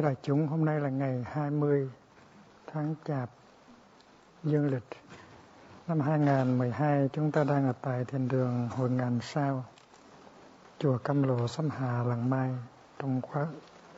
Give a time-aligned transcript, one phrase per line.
[0.00, 1.90] Thưa đại chúng, hôm nay là ngày 20
[2.72, 3.30] tháng Chạp
[4.44, 4.84] dương lịch
[5.86, 7.08] năm 2012.
[7.12, 9.64] Chúng ta đang ở tại thiền đường Hội Ngàn Sao,
[10.78, 12.50] chùa Cam Lộ, Sâm Hà, Làng Mai,
[12.98, 13.46] trong khóa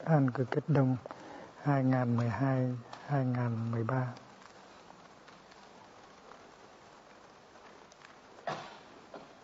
[0.04, 0.96] An Cử Kết Đông
[1.64, 2.74] 2012-2013.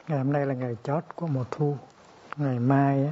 [0.09, 1.77] Ngày hôm nay là ngày chót của mùa thu.
[2.37, 3.11] Ngày mai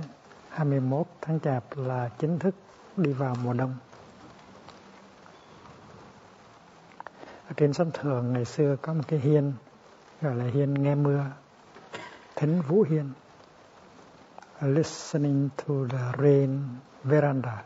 [0.48, 2.54] 21 tháng Chạp là chính thức
[2.96, 3.74] đi vào mùa đông.
[7.48, 9.52] Ở trên sân thượng ngày xưa có một cái hiên
[10.22, 11.24] gọi là hiên nghe mưa,
[12.36, 13.10] thính vũ hiên,
[14.60, 16.62] listening to the rain
[17.04, 17.62] veranda.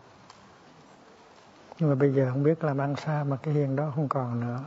[1.79, 4.41] Nhưng mà bây giờ không biết làm ăn sao mà cái hiên đó không còn
[4.41, 4.61] nữa.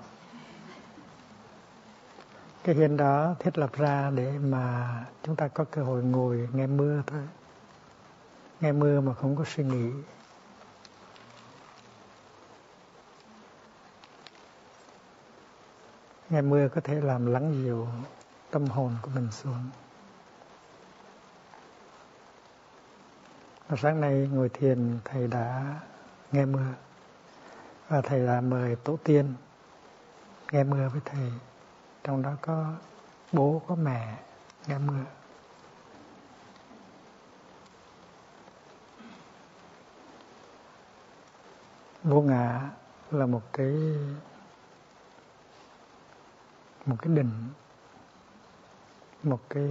[2.63, 6.67] Cái hiên đó thiết lập ra để mà chúng ta có cơ hội ngồi nghe
[6.67, 7.21] mưa thôi.
[8.61, 9.91] Nghe mưa mà không có suy nghĩ,
[16.33, 17.87] Ngày mưa có thể làm lắng dịu
[18.51, 19.69] tâm hồn của mình xuống.
[23.67, 25.79] Và sáng nay ngồi thiền, thầy đã
[26.31, 26.73] nghe mưa
[27.87, 29.33] và thầy đã mời tổ tiên
[30.51, 31.31] nghe mưa với thầy.
[32.03, 32.73] Trong đó có
[33.31, 34.17] bố, có mẹ
[34.67, 35.03] nghe mưa.
[42.03, 42.69] Vô ngã
[43.11, 43.73] là một cái
[46.85, 47.49] một cái định
[49.23, 49.69] một cái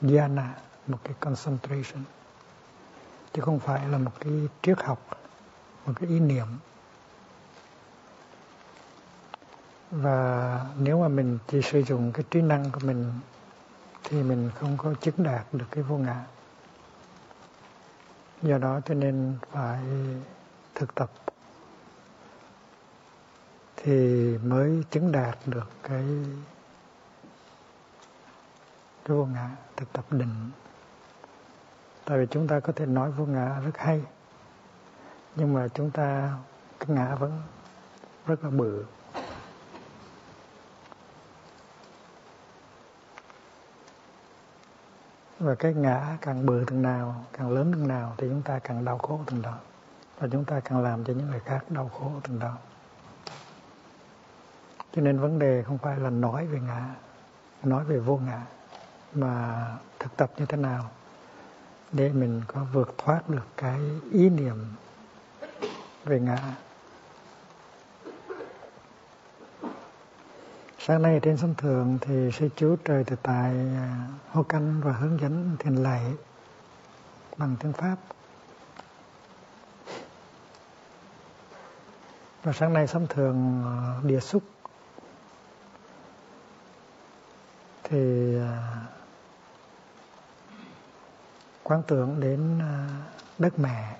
[0.00, 0.54] dhyana,
[0.86, 2.04] một cái concentration.
[3.32, 5.18] Chứ không phải là một cái triết học,
[5.86, 6.46] một cái ý niệm.
[9.90, 13.12] Và nếu mà mình chỉ sử dụng cái trí năng của mình,
[14.04, 16.24] thì mình không có chứng đạt được cái vô ngã.
[18.42, 19.84] Do đó cho nên phải
[20.74, 21.10] thực tập
[23.84, 26.04] thì mới chứng đạt được cái
[29.04, 30.50] cái vô ngã thực tập định.
[32.04, 34.02] Tại vì chúng ta có thể nói vô ngã rất hay,
[35.36, 36.36] nhưng mà chúng ta,
[36.80, 37.42] cái ngã vẫn
[38.26, 38.84] rất là bự.
[45.38, 48.84] Và cái ngã càng bự từng nào, càng lớn từng nào thì chúng ta càng
[48.84, 49.58] đau khổ từng đó.
[50.18, 52.56] Và chúng ta càng làm cho những người khác đau khổ từng đó
[54.94, 56.94] cho nên vấn đề không phải là nói về ngã,
[57.62, 58.40] nói về vô ngã,
[59.14, 59.64] mà
[59.98, 60.90] thực tập như thế nào
[61.92, 63.80] để mình có vượt thoát được cái
[64.12, 64.56] ý niệm
[66.04, 66.38] về ngã.
[70.78, 74.92] Sáng nay trên sân thượng thì sư chú trời từ tại à, hô canh và
[74.92, 76.12] hướng dẫn thiền lạy
[77.36, 77.96] bằng tiếng pháp.
[82.42, 84.42] Và sáng nay sấm thường à, địa xúc
[87.94, 88.82] thì à,
[91.62, 92.88] quán tưởng đến à,
[93.38, 93.96] đất mẹ.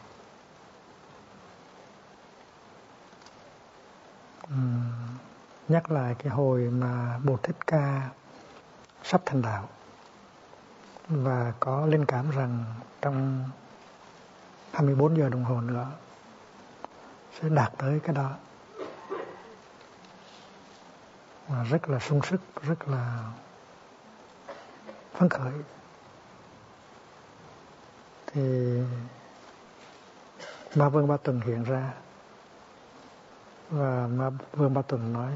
[5.68, 8.10] Nhắc lại cái hồi mà Bồ Thích Ca
[9.02, 9.68] sắp thành đạo
[11.08, 12.64] và có linh cảm rằng
[13.02, 13.48] trong
[14.72, 15.86] 24 giờ đồng hồ nữa
[17.40, 18.30] sẽ đạt tới cái đó.
[21.48, 23.32] Và rất là sung sức, rất là
[25.14, 25.52] phấn khởi.
[28.26, 28.78] Thì
[30.74, 31.94] ma vương ba tuần hiện ra.
[33.70, 35.32] Và ma vương ba tuần nói,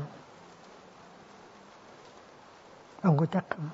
[3.02, 3.68] ông có chắc không?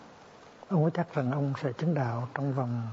[0.68, 2.88] ông có chắc rằng ông sẽ chứng đạo trong vòng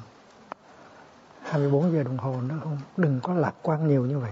[1.41, 2.77] 24 giờ đồng hồ nữa không?
[2.97, 4.31] Đừng có lạc quan nhiều như vậy.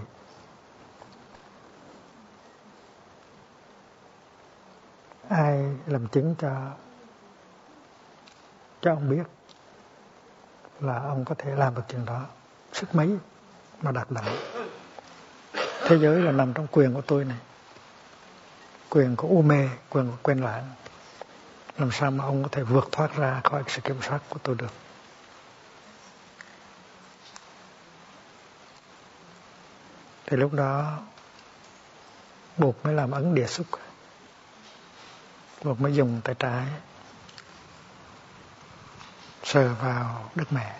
[5.28, 6.70] Ai làm chứng cho
[8.80, 9.22] cho ông biết
[10.80, 12.26] là ông có thể làm được chuyện đó.
[12.72, 13.16] Sức mấy
[13.82, 14.34] mà đạt đạo
[15.90, 17.38] thế giới là nằm trong quyền của tôi này.
[18.90, 20.70] Quyền của u mê quyền của quen lãng.
[21.78, 24.54] Làm sao mà ông có thể vượt thoát ra khỏi sự kiểm soát của tôi
[24.54, 24.72] được?
[30.26, 30.98] Thì lúc đó,
[32.58, 33.66] buộc mới làm ấn địa xúc.
[35.64, 36.66] Buộc mới dùng tay trái
[39.52, 40.76] sờ vào đất mẹ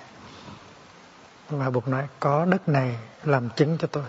[1.48, 4.04] và buộc nói có đất này làm chứng cho tôi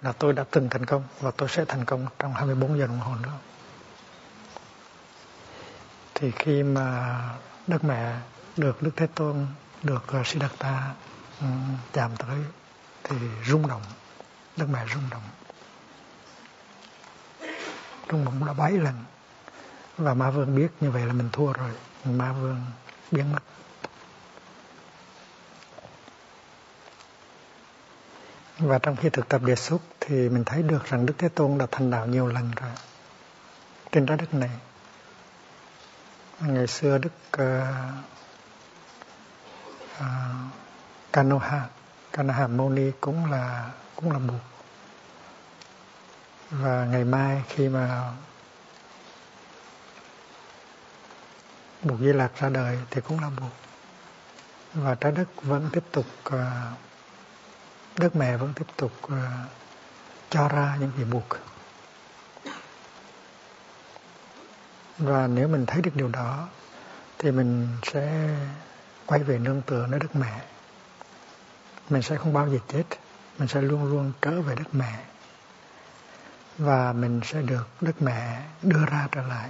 [0.00, 3.00] là tôi đã từng thành công và tôi sẽ thành công trong 24 giờ đồng
[3.00, 3.38] hồ nữa
[6.14, 7.18] thì khi mà
[7.66, 8.16] đất mẹ
[8.56, 9.46] được Đức Thế Tôn,
[9.82, 10.94] được uh, Siddhartha
[11.40, 12.38] um, chạm tới
[13.04, 13.16] thì
[13.46, 13.82] rung động,
[14.56, 15.22] Đức Mẹ rung động.
[18.10, 18.94] Rung động đã bảy lần.
[19.98, 21.70] Và Ma Vương biết như vậy là mình thua rồi.
[22.04, 22.60] Ma Vương
[23.10, 23.42] biến mất.
[28.58, 31.58] Và trong khi thực tập đề xúc thì mình thấy được rằng Đức Thế Tôn
[31.58, 32.70] đã thành đạo nhiều lần rồi
[33.92, 34.50] trên trái đất này.
[36.40, 37.92] Ngày xưa Đức ờ, ờ,
[39.96, 40.52] uh, uh,
[41.12, 41.66] Kanoha,
[42.12, 44.40] Kanoha Moni cũng là cũng là bụt.
[46.50, 48.12] Và ngày mai khi mà
[51.84, 53.52] buộc Di Lạc ra đời thì cũng là buộc.
[54.74, 56.72] Và trái đất vẫn tiếp tục ờ,
[57.96, 59.28] đất Mẹ vẫn tiếp tục ờ,
[60.30, 61.26] cho ra những vị buộc.
[64.98, 66.48] Và nếu mình thấy được điều đó,
[67.18, 68.28] thì mình sẽ
[69.06, 70.40] quay về nương tựa nơi đất Mẹ.
[71.90, 72.84] Mình sẽ không bao giờ chết.
[73.38, 75.04] Mình sẽ luôn luôn trở về đất Mẹ.
[76.58, 79.48] Và mình sẽ được đất Mẹ đưa ra trở lại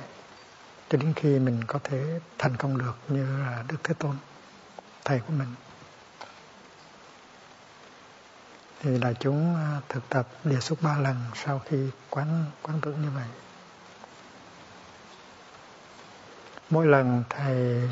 [0.92, 4.16] cho đến khi mình có thể thành công được như là Đức Thế Tôn,
[5.04, 5.54] Thầy của mình.
[8.82, 13.02] thì đại chúng à, thực tập đề xuất ba lần sau khi quán quán tưởng
[13.02, 13.26] như vậy
[16.70, 17.88] mỗi lần thầy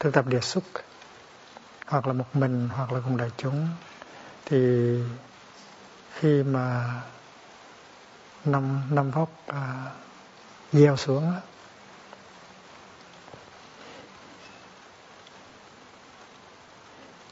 [0.00, 0.64] thực tập đề xuất
[1.86, 3.68] hoặc là một mình hoặc là cùng đại chúng
[4.44, 4.94] thì
[6.12, 7.00] khi mà
[8.44, 9.84] năm năm vóc à,
[10.72, 11.32] gieo xuống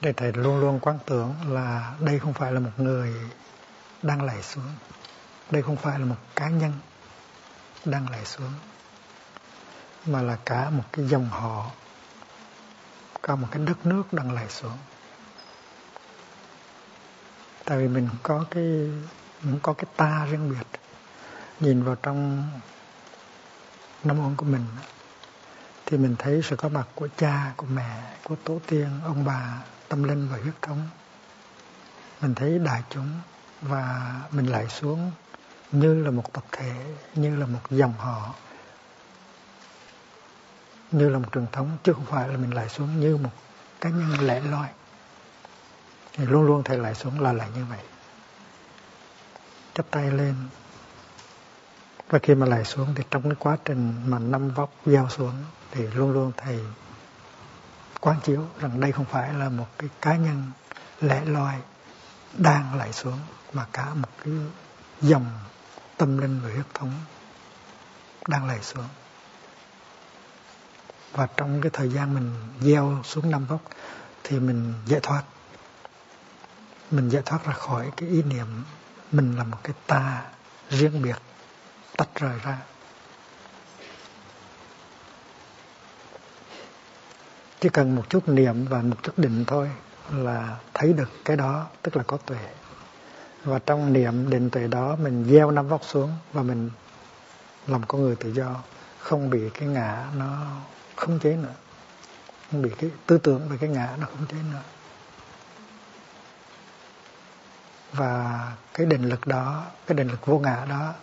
[0.00, 3.14] để thầy luôn luôn quán tưởng là đây không phải là một người
[4.02, 4.74] đang lạy xuống.
[5.50, 6.72] Đây không phải là một cá nhân
[7.84, 8.52] đang lạy xuống,
[10.06, 11.70] mà là cả một cái dòng họ,
[13.22, 14.78] cả một cái đất nước đang lạy xuống.
[17.64, 18.64] Tại vì mình có cái,
[19.42, 20.80] mình có cái ta riêng biệt,
[21.60, 22.48] nhìn vào trong
[24.06, 24.64] năm ôn của mình.
[25.86, 29.58] Thì mình thấy sự có mặt của cha, của mẹ, của tổ tiên, ông bà,
[29.88, 30.88] tâm linh và huyết thống.
[32.20, 33.20] Mình thấy đại chúng
[33.62, 35.10] và mình lại xuống
[35.72, 38.34] như là một tập thể, như là một dòng họ,
[40.92, 43.30] như là một truyền thống, chứ không phải là mình lại xuống như một
[43.80, 44.68] cá nhân lẻ loi.
[46.12, 47.80] Thì luôn luôn thầy lại xuống là lại như vậy.
[49.74, 50.34] Chắp tay lên
[52.08, 55.44] và khi mà lại xuống thì trong cái quá trình mà năm vóc gieo xuống
[55.70, 56.60] thì luôn luôn thầy
[58.00, 60.42] quán chiếu rằng đây không phải là một cái cá nhân
[61.00, 61.54] lẻ loi
[62.38, 63.18] đang lại xuống,
[63.52, 64.34] mà cả một cái
[65.00, 65.26] dòng
[65.96, 66.92] tâm linh và huyết thống
[68.28, 68.88] đang lạy xuống.
[71.12, 73.60] Và trong cái thời gian mình gieo xuống năm vóc
[74.24, 75.22] thì mình giải thoát.
[76.90, 78.46] Mình giải thoát ra khỏi cái ý niệm
[79.12, 80.22] mình là một cái ta
[80.70, 81.16] riêng biệt
[81.96, 82.58] tách rời ra.
[87.60, 89.70] Chỉ cần một chút niệm và một chút định thôi
[90.12, 92.48] là thấy được cái đó, tức là có tuệ.
[93.44, 96.70] Và trong niệm định tuệ đó, mình gieo năm vóc xuống và mình
[97.66, 98.54] làm con người tự do,
[98.98, 100.46] không bị cái ngã nó
[100.96, 101.54] khống chế nữa.
[102.50, 104.62] Không bị cái tư tưởng về cái ngã nó khống chế nữa.
[107.92, 110.94] Và cái định lực đó, cái định lực vô ngã đó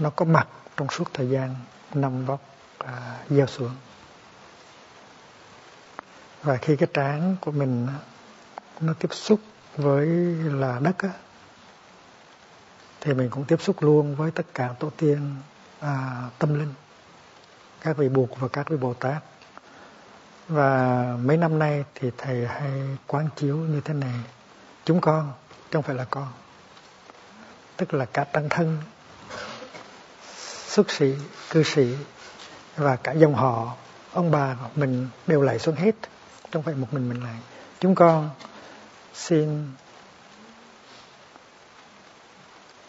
[0.00, 1.54] nó có mặt trong suốt thời gian
[1.94, 2.40] năm vóc
[2.78, 3.70] à, gieo xuống.
[6.42, 7.88] Và khi cái trán của mình
[8.80, 9.40] nó tiếp xúc
[9.76, 10.06] với
[10.44, 11.10] là đất á,
[13.00, 15.36] thì mình cũng tiếp xúc luôn với tất cả tổ tiên
[15.80, 16.74] à, tâm linh
[17.80, 19.22] các vị buộc và các vị bồ tát.
[20.48, 24.14] Và mấy năm nay thì thầy hay quán chiếu như thế này
[24.84, 26.28] chúng con chứ không phải là con.
[27.76, 28.78] Tức là cả tăng thân
[30.70, 31.14] xuất sĩ,
[31.50, 31.96] cư sĩ
[32.76, 33.76] và cả dòng họ,
[34.12, 35.94] ông bà mình đều lại xuống hết
[36.52, 37.36] không phải một mình mình lại
[37.80, 38.30] chúng con
[39.14, 39.72] xin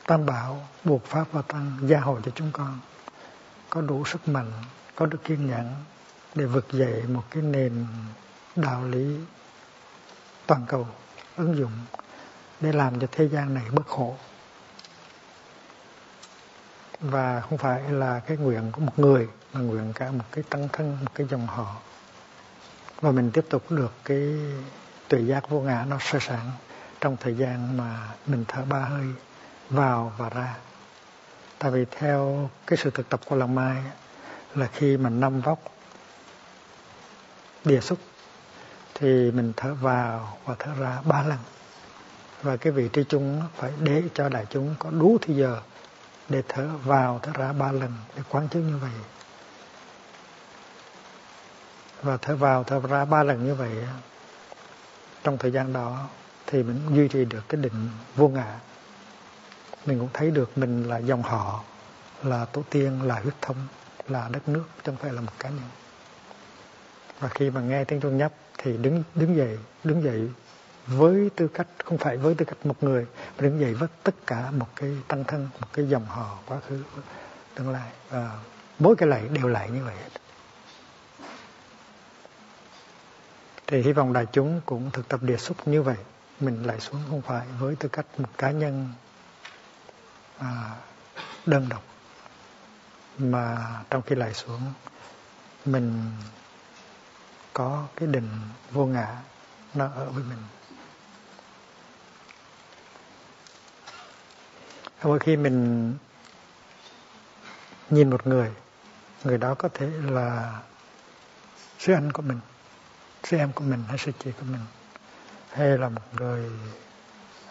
[0.08, 2.80] tam bảo buộc pháp và tăng gia hộ cho chúng con.
[3.70, 4.52] Có đủ sức mạnh,
[4.96, 5.76] có được kiên nhẫn
[6.36, 7.86] để vực dậy một cái nền
[8.56, 9.16] đạo lý
[10.48, 10.88] toàn cầu
[11.36, 11.72] ứng dụng
[12.60, 14.16] để làm cho thế gian này bất khổ
[17.02, 20.70] và không phải là cái nguyện của một người, mà nguyện cả một cái tăng
[20.74, 21.76] thân, một cái dòng họ.
[23.02, 24.36] Và mình tiếp tục được cái
[25.08, 26.52] tuệ giác vô ngã nó sơ sản
[27.02, 29.06] trong thời gian mà mình thở ba hơi,
[29.70, 30.56] vào và ra.
[31.60, 33.84] Tại vì theo cái sự thực tập của lòng mai
[34.56, 35.60] là khi mà năm vóc
[37.66, 38.00] địa xúc
[38.94, 41.38] thì mình thở vào và thở ra ba lần.
[42.42, 45.62] Và cái vị trí chung phải để cho đại chúng có đủ thời giờ
[46.32, 48.92] để thở vào, thở ra ba lần để quán chiếu như vậy.
[52.02, 53.72] Và thở vào, thở ra ba lần như vậy,
[55.24, 56.08] trong thời gian đó
[56.48, 58.60] thì mình duy trì được cái định vô ngã.
[59.86, 61.64] Mình cũng thấy được mình là dòng họ,
[62.24, 63.68] là tổ tiên, là huyết thống,
[64.08, 65.70] là đất nước, chứ không phải là một cá nhân.
[67.20, 70.30] Và khi mà nghe tiếng chuông nhấp thì đứng đứng dậy đứng dậy
[70.88, 73.06] với tư cách, không phải với tư cách một người
[73.42, 76.84] đứng dậy với tất cả một cái tăng thân một cái dòng họ quá khứ
[77.56, 77.92] tương lai.
[78.10, 78.40] Và
[78.80, 79.96] mỗi cái lạy đều lại như vậy
[83.68, 85.98] thì hy vọng đại chúng cũng thực tập địa xúc như vậy.
[86.40, 88.90] Mình lại xuống không phải với tư cách một cá nhân
[90.38, 90.76] à,
[91.46, 91.84] đơn độc.
[93.18, 93.58] Mà
[93.90, 94.62] trong khi lại xuống
[95.66, 96.12] mình
[97.54, 98.30] có cái định
[98.72, 99.22] vô ngã
[99.74, 100.61] nó ở với mình.
[105.04, 105.94] Mỗi khi mình
[107.90, 108.52] nhìn một người
[109.24, 110.62] người đó có thể là
[111.80, 112.40] sư anh của mình
[113.24, 114.62] sư em của mình hay sư chị của mình
[115.52, 116.52] hay là một người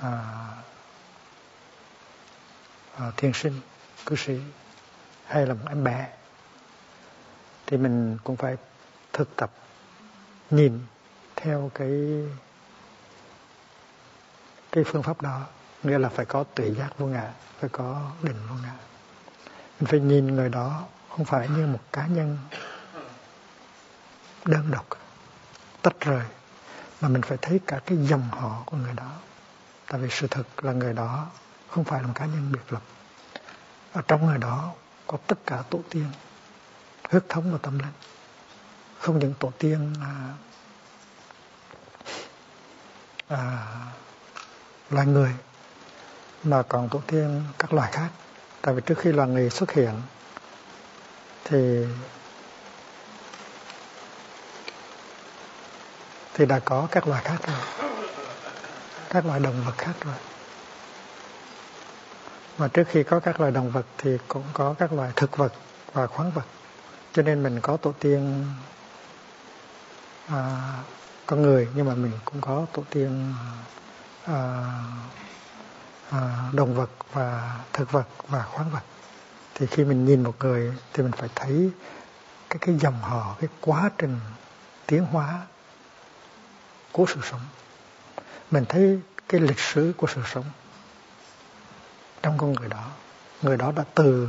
[0.00, 0.12] à,
[2.96, 3.60] à, thiên sinh
[4.06, 4.40] cư sĩ
[5.26, 6.08] hay là một em bé
[7.66, 8.56] thì mình cũng phải
[9.12, 9.50] thực tập
[10.50, 10.80] nhìn
[11.36, 12.24] theo cái
[14.72, 15.46] cái phương pháp đó
[15.82, 18.74] nghĩa là phải có tự giác vô ngã phải có định vô ngã.
[19.80, 22.38] Mình phải nhìn người đó không phải như một cá nhân
[24.44, 24.86] đơn độc
[25.82, 26.24] tách rời
[27.00, 29.12] mà mình phải thấy cả cái dòng họ của người đó.
[29.86, 31.26] Tại vì sự thật là người đó
[31.68, 32.82] không phải là một cá nhân biệt lập.
[33.92, 34.72] Ở trong người đó
[35.06, 36.06] có tất cả tổ tiên
[37.10, 37.92] huyết thống và tâm linh.
[38.98, 40.34] Không những tổ tiên à,
[43.28, 43.66] à,
[44.90, 45.34] loài người
[46.44, 48.08] mà còn tổ tiên các loài khác.
[48.62, 50.02] Tại vì trước khi loài người xuất hiện
[51.44, 51.84] thì
[56.34, 57.56] thì đã có các loài khác rồi.
[59.10, 60.14] Các loài động vật khác rồi.
[62.58, 65.52] Mà trước khi có các loài động vật thì cũng có các loài thực vật
[65.92, 66.44] và khoáng vật.
[67.12, 68.44] Cho nên mình có tổ tiên
[70.26, 70.72] à,
[71.26, 73.34] con người nhưng mà mình cũng có tổ tiên
[74.24, 74.64] à,
[76.10, 78.82] À, động vật và thực vật và khoáng vật.
[79.54, 81.70] Thì khi mình nhìn một người thì mình phải thấy
[82.50, 84.20] cái cái dòng họ, cái quá trình
[84.86, 85.40] tiến hóa
[86.92, 87.40] của sự sống.
[88.50, 90.44] Mình thấy cái lịch sử của sự sống
[92.22, 92.84] trong con người đó.
[93.42, 94.28] Người đó đã từ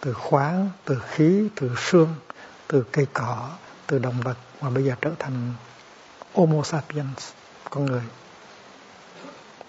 [0.00, 2.14] từ khoáng, từ khí, từ xương,
[2.66, 3.50] từ cây cỏ,
[3.86, 5.52] từ động vật mà bây giờ trở thành
[6.34, 7.32] Homo sapiens,
[7.70, 8.02] con người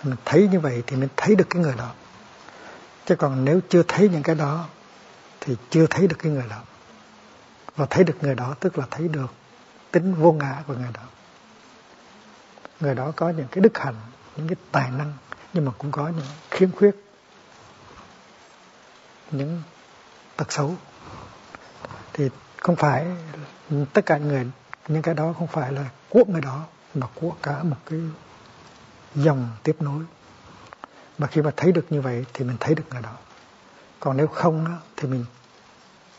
[0.03, 1.91] mình thấy như vậy thì mình thấy được cái người đó.
[3.05, 4.67] Chứ còn nếu chưa thấy những cái đó,
[5.39, 6.61] thì chưa thấy được cái người đó.
[7.75, 9.33] Và thấy được người đó tức là thấy được
[9.91, 11.01] tính vô ngã của người đó.
[12.79, 13.95] Người đó có những cái đức hạnh,
[14.35, 15.13] những cái tài năng,
[15.53, 16.95] nhưng mà cũng có những khiếm khuyết,
[19.31, 19.63] những
[20.37, 20.75] tật xấu.
[22.13, 23.05] Thì không phải
[23.93, 24.51] tất cả người,
[24.87, 27.99] những cái đó không phải là của người đó, mà của cả một cái
[29.15, 30.03] dòng tiếp nối.
[31.17, 33.15] Mà khi mà thấy được như vậy thì mình thấy được người đó.
[33.99, 35.25] Còn nếu không đó, thì mình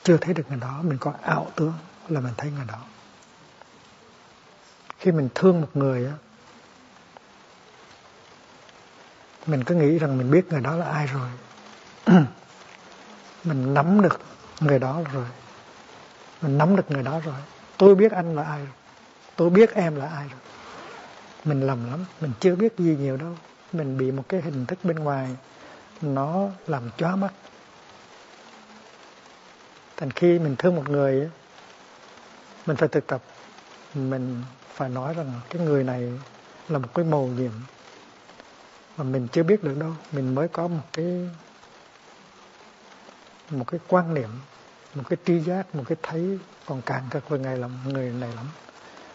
[0.03, 0.81] chưa thấy được người đó.
[0.83, 1.75] Mình có ảo tưởng
[2.09, 2.79] là mình thấy người đó.
[4.99, 6.13] Khi mình thương một người á
[9.47, 11.29] mình cứ nghĩ rằng mình biết người đó là ai rồi.
[13.45, 14.21] Mình nắm được
[14.61, 15.27] người đó rồi.
[16.43, 17.35] Mình nắm được người đó rồi.
[17.77, 18.75] Tôi biết anh là ai rồi.
[19.37, 20.41] Tôi biết em là ai rồi
[21.45, 22.05] mình lầm lắm.
[22.21, 23.37] Mình chưa biết gì nhiều đâu.
[23.73, 25.37] Mình bị một cái hình thức bên ngoài
[26.03, 27.33] nó làm chóa mắt.
[29.97, 31.31] Thành khi mình thương một người
[32.67, 33.23] mình phải thực tập.
[33.95, 34.43] Mình
[34.75, 36.13] phải nói rằng cái người này
[36.69, 37.53] là một cái màu nhiệm
[38.97, 39.95] mà mình chưa biết được đâu.
[40.13, 41.31] Mình mới có một cái
[43.51, 44.31] một cái quan niệm,
[44.95, 46.39] một cái tri giác, một cái thấy.
[46.67, 48.47] Còn càng cực với ngày lắm người này lắm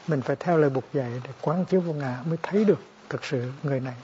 [0.08, 3.26] mình phải theo lời buộc dạy để quán chiếu vô ngã mới thấy được thực
[3.26, 3.96] sự người này.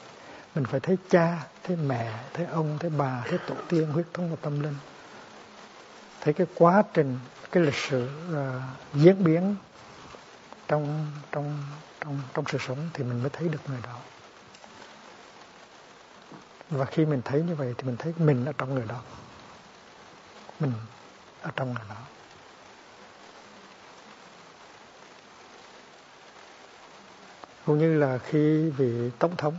[0.56, 4.30] Mình phải thấy cha thấy mẹ thấy ông thấy bà thấy tổ tiên huyết thống
[4.30, 4.76] và tâm linh.
[6.22, 7.20] Thấy cái quá trình
[7.52, 8.62] cái lịch sử uh,
[8.94, 9.56] diễn biến
[10.68, 11.64] trong trong
[12.00, 13.98] trong trong sự sống thì mình mới thấy được người đó.
[16.70, 19.02] Và khi mình thấy như vậy thì mình thấy mình ở trong người đó.
[20.60, 20.74] Mình
[21.42, 21.96] ở trong người đó.
[27.66, 29.54] Cũng như là khi vị tổng thống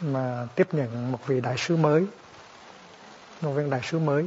[0.00, 2.06] mà tiếp nhận một vị đại sứ mới
[3.40, 4.26] một viên đại sứ mới.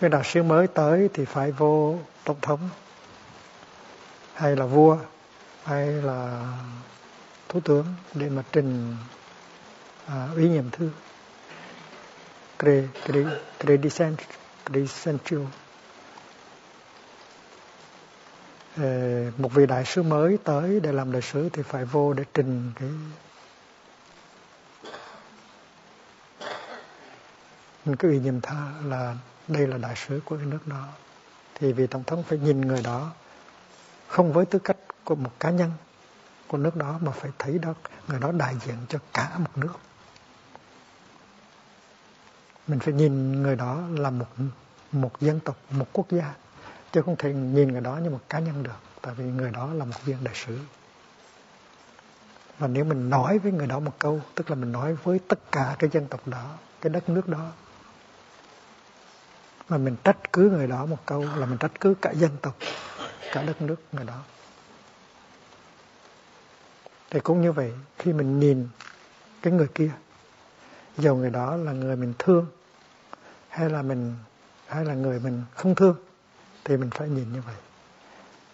[0.00, 2.68] Viên đại sứ mới tới thì phải vô tổng thống
[4.34, 4.98] hay là vua
[5.64, 6.52] hay là
[7.48, 7.84] thủ tướng
[8.14, 8.96] để mà trình
[10.06, 10.90] à, ủy nhiệm thư.
[13.58, 15.42] Credential
[19.38, 22.72] một vị đại sứ mới tới để làm đại sứ thì phải vô để trình
[22.76, 22.88] cái
[27.84, 29.16] mình cứ ủy nhiệm tha là
[29.48, 30.88] đây là đại sứ của cái nước đó.
[31.54, 33.12] Thì vị tổng thống phải nhìn người đó,
[34.08, 35.70] không với tư cách của một cá nhân
[36.46, 37.74] của nước đó, mà phải thấy đó
[38.08, 39.74] người đó đại diện cho cả một nước.
[42.66, 44.26] Mình phải nhìn người đó là một
[44.92, 46.34] một dân tộc, một quốc gia
[46.94, 49.74] chứ không thể nhìn người đó như một cá nhân được, tại vì người đó
[49.74, 50.58] là một viên đại sứ.
[52.58, 55.38] Và nếu mình nói với người đó một câu, tức là mình nói với tất
[55.52, 57.50] cả cái dân tộc đó, cái đất nước đó,
[59.68, 62.56] mà mình trách cứ người đó một câu, là mình trách cứ cả dân tộc,
[63.32, 64.22] cả đất nước người đó.
[67.10, 68.68] Thì cũng như vậy, khi mình nhìn
[69.42, 69.90] cái người kia,
[70.98, 72.46] dầu người đó là người mình thương,
[73.48, 74.14] hay là mình,
[74.66, 75.96] hay là người mình không thương
[76.64, 77.56] thì mình phải nhìn như vậy.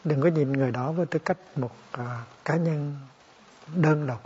[0.05, 2.07] Đừng có nhìn người đó với tư cách một uh,
[2.45, 2.97] cá nhân
[3.75, 4.23] đơn độc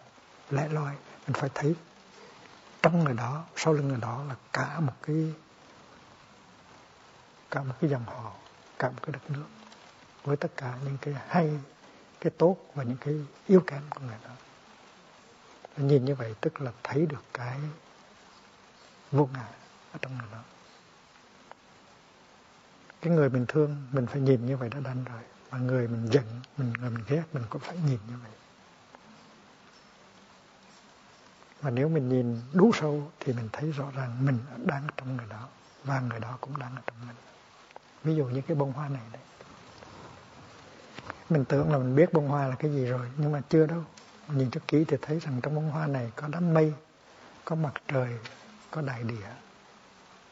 [0.51, 0.95] lẻ loi.
[1.27, 1.75] Mình phải thấy
[2.83, 5.33] trong người đó sau lưng người đó là cả một cái
[7.51, 8.33] cả một cái dòng họ
[8.79, 9.47] cả một cái đất nước
[10.25, 11.51] với tất cả những cái hay
[12.21, 13.15] cái tốt và những cái
[13.47, 14.31] yếu kém của người đó.
[15.77, 17.59] Nhìn như vậy tức là thấy được cái
[19.13, 19.47] vô ngã
[19.93, 20.43] ở trong người đó
[23.05, 25.23] cái người mình thương, mình phải nhìn như vậy đã đành rồi.
[25.51, 26.25] Mà người mình giận,
[26.57, 28.33] mình, người mình ghét, mình cũng phải nhìn như vậy.
[31.63, 35.17] Mà nếu mình nhìn đủ sâu thì mình thấy rõ ràng mình đang ở trong
[35.17, 35.49] người đó,
[35.85, 37.17] và người đó cũng đang ở trong mình.
[38.05, 39.23] Ví dụ như cái bông hoa này đấy
[41.31, 43.85] mình tưởng là mình biết bông hoa là cái gì rồi, nhưng mà chưa đâu.
[44.29, 46.73] Nhìn cho kỹ thì thấy rằng trong bông hoa này có đám mây,
[47.45, 48.19] có mặt trời,
[48.71, 49.29] có đại địa.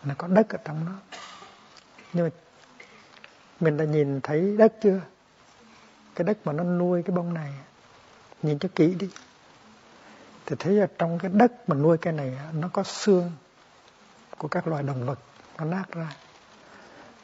[0.04, 1.18] Nó có đất ở trong đó.
[2.12, 2.30] Nhưng mà
[3.62, 5.00] mình đã nhìn thấy đất chưa?
[6.14, 7.52] Cái đất mà nó nuôi cái bông này.
[8.42, 9.10] Nhìn cho kỹ đi.
[10.46, 13.32] Thì thấy là trong cái đất mà nuôi cái này, nó có xương
[14.38, 15.18] của các loài động vật,
[15.58, 16.16] nó nát ra.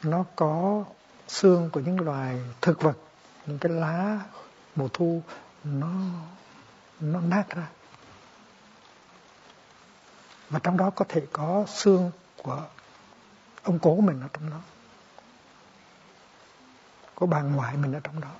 [0.03, 0.83] Nó có
[1.27, 2.97] xương của những loài thực vật,
[3.45, 4.19] những cái lá,
[4.75, 5.21] mùa thu,
[5.63, 5.91] nó
[6.99, 7.67] nó nát ra.
[10.49, 12.67] Và trong đó có thể có xương của
[13.63, 14.59] ông cố mình ở trong đó
[17.19, 18.31] của bà ngoại mình ở trong đó.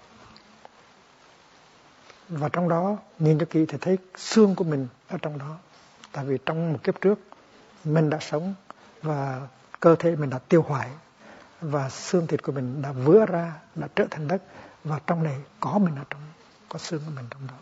[2.30, 5.58] Và trong đó nhìn cho kỹ thì thấy xương của mình ở trong đó.
[6.12, 7.20] Tại vì trong một kiếp trước,
[7.84, 8.54] mình đã sống
[9.02, 9.48] và
[9.80, 10.90] cơ thể mình đã tiêu hoại
[11.62, 14.44] và xương thịt của mình đã vữa ra, đã trở thành đất
[14.84, 16.22] và trong này có mình ở trong,
[16.70, 17.54] có xương của mình trong đó.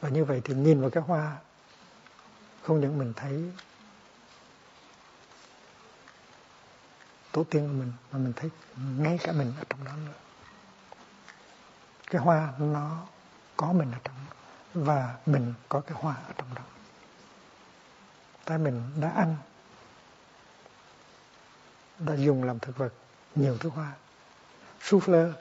[0.00, 1.36] Và như vậy thì nhìn vào cái hoa
[2.62, 3.52] không những mình thấy
[7.32, 8.50] tổ tiên của mình, mà mình thấy
[8.98, 10.12] ngay cả mình ở trong đó nữa.
[12.06, 13.06] Cái hoa nó
[13.56, 14.34] có mình ở trong đó,
[14.74, 16.62] và mình có cái hoa ở trong đó.
[18.44, 19.36] Tại mình đã ăn,
[21.98, 22.92] đã dùng làm thực vật,
[23.34, 23.92] nhiều thứ hoa.
[24.80, 25.32] Souffleur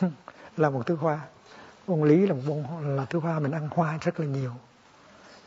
[0.56, 1.20] là một thứ hoa
[1.86, 3.38] bông lý là một bông, là thứ hoa.
[3.38, 4.52] Mình ăn hoa rất là nhiều.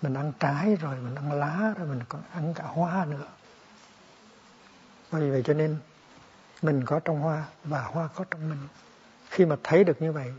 [0.02, 3.28] Mình ăn trái rồi, mình ăn lá rồi, mình còn ăn cả hoa nữa.
[5.12, 5.78] Vì vậy cho nên
[6.62, 8.68] mình có trong hoa và hoa có trong mình.
[9.30, 10.34] Khi mà thấy được như vậy,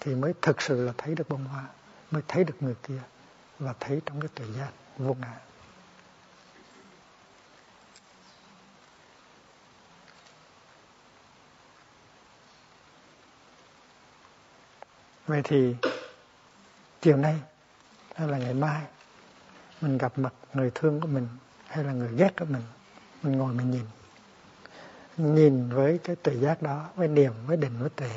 [0.00, 1.64] thì mới thực sự là thấy được bông hoa,
[2.10, 3.00] mới thấy được người kia
[3.58, 5.34] và thấy trong cái tuệ giác vô ngã.
[15.26, 15.76] Vậy thì
[17.00, 17.36] chiều nay
[18.14, 18.82] hay là ngày mai,
[19.80, 21.28] mình gặp mặt người thương của mình
[21.66, 22.62] hay là người ghét của mình
[23.22, 23.84] mình ngồi mình nhìn
[25.16, 28.10] nhìn với cái tự giác đó, với niềm, với định, với tuệ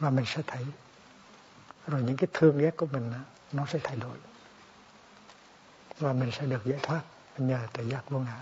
[0.00, 0.64] mà mình sẽ thấy.
[1.86, 3.12] Rồi những cái thương ghét của mình
[3.52, 4.16] nó sẽ thay đổi.
[5.98, 7.00] Và mình sẽ được giải thoát
[7.38, 8.40] nhờ tự giác vô ngã.